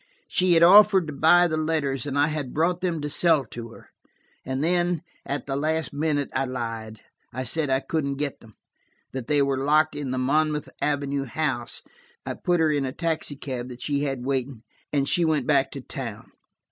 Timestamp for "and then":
4.43-5.03